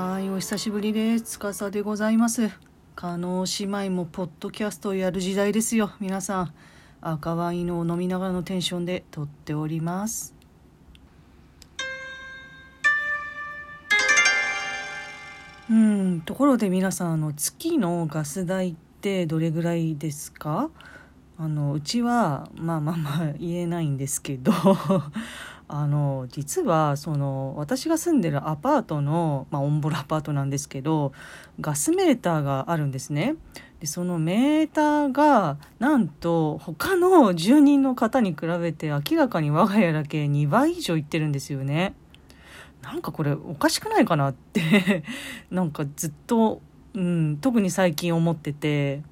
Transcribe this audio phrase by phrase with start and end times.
[0.00, 1.40] はい、お久しぶりです。
[1.40, 2.52] 司でございます。
[2.94, 5.90] 加納姉妹もポッドキャストをやる時代ですよ。
[5.98, 6.54] 皆さん、
[7.00, 10.36] 赤ワインを飲みながらのテンションで撮っております。
[15.68, 20.70] うん、ところで皆さん、あの月のガス代ってどれぐらいですか？
[21.40, 24.52] あのうちはまあまあまあ言えないんですけど
[25.68, 31.12] あの実はその私が住んでるアパートの、まあ、オンボロアパートなんですけど
[31.60, 33.36] ガスメーターがあるんですね。
[33.80, 41.94] でそのメーターがなんと他の住人の方に比べて明らかに我が家だけ2倍以上いってるんですよね。
[42.82, 45.04] なんかこれおかしくないかなって
[45.50, 46.62] なんかずっと、
[46.94, 49.02] うん、特に最近思ってて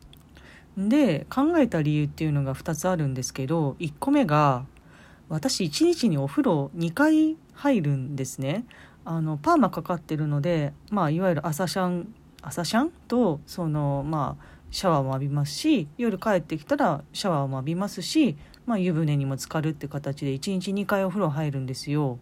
[0.77, 4.64] で考えた理由っていうのが2つあるんですけど1個目が
[5.29, 8.64] 私1日にお風呂2回入るんですね。
[9.05, 12.91] あのパーマかかってるので、まあ、いわゆる朝シャン朝シャン？
[13.09, 22.19] とそのまあシャワーも浴びますし夜帰ってきたらシャワーも浴びますし、まあ、湯船にも浸かるって形で1日2回お風呂入るんですよ。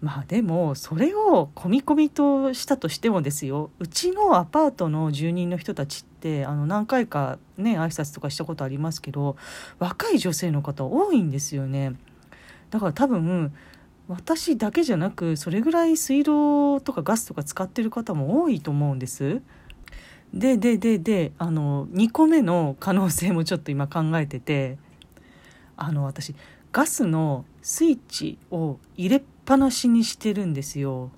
[0.00, 3.70] まあでもそれを込み込みとしたとしてもですよ。
[3.78, 9.36] うちのアパートの住人の人たちってあの何回かね挨拶とかしたことありますけど
[9.78, 11.94] 若い女性の方多いんですよね。
[12.72, 13.52] だから多分
[14.08, 19.42] 私だけじゃなくそれぐらい水道とかガスとか使ってる方も多いと思うんです。
[20.32, 24.78] でででであの2個目の可能性もちょっと今考えてて
[25.76, 26.34] あの私
[26.72, 31.10] ガスのスイッチを入れっぱなしにしてるんですよ。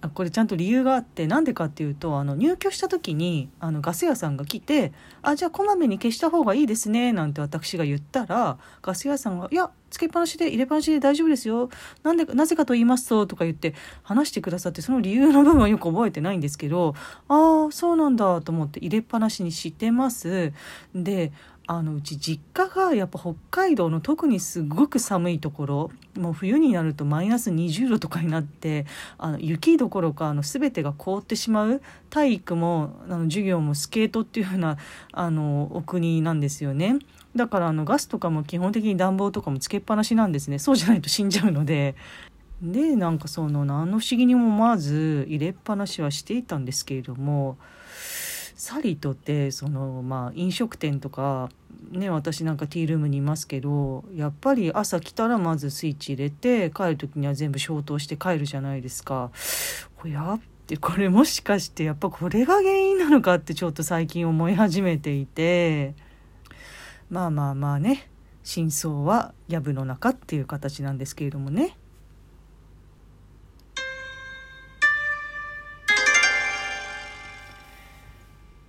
[0.00, 11.68] あこれちゃんと理由があってなんでかっていうとあの入居した時にあのガス屋さんが来て「あじゃあこまめに消した方がいいですね」なんて私が言ったらガス屋さんが「いやつけっぱなしで入れっぱなしで大丈夫ですよ
[12.04, 13.74] なんでなぜかと言いますと」とか言って
[14.04, 16.94] 話してくださってその理由の部分はよく覚えてないんですけど
[17.26, 20.52] 「ああそうなんだ」と思って入れっぱなしにしてます。
[20.94, 21.32] で
[21.70, 28.86] あのうち実家がやっぱ北海道の特にすごく寒いところもう冬になるとマイナス20度とかになって
[29.18, 34.78] あの雪どころかあの全てが凍ってしまう体育もあの授業もスケートっていう風な
[35.12, 36.96] あのお国なんですよね。
[37.36, 41.94] だからあのガスとかも基本的に暖房とかもつけっぱなしなんですねそうじゃないと死んじゃうので。
[42.62, 47.56] でなんかその何の不思議にも思わず入れっぱなしはしていたんですけれども
[48.58, 51.48] サリとってそのまあ飲食店とか
[51.92, 59.30] ね私なんかティールームにいますけどやっぱり朝来たらまずスイッチ入れて帰る時には全部消灯して帰るじゃないですか。
[59.96, 65.94] これやってこれもしかしてやっぱこれが原因なのかってちょっと最近思い始めていて
[67.10, 68.10] まあまあまあね
[68.42, 71.76] 真相は藪の中っていう形なんですけれどもね。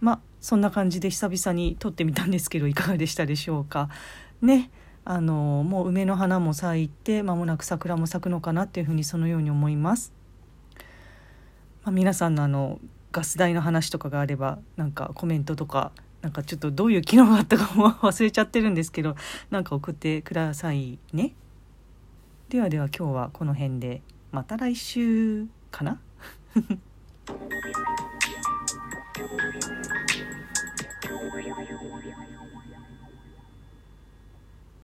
[0.09, 3.89] まあそんな感じで久々に撮ってみたんですけどいかがでしたでしょうか。
[4.41, 4.71] ね
[5.05, 10.11] あのもう梅の花も咲いて間もなく桜も咲くのかなっていうふうにそのように思います。
[11.83, 12.79] まあ、皆さんのあの
[13.11, 15.91] ガス代の話とかがあればなんかコメントとか
[16.23, 19.15] なんかちょっとどういう機能があったかも忘れちゃってるんですけど
[19.51, 21.33] なんか送ってくださいね。
[22.49, 25.99] ではでは今日はこの辺でまた来週かな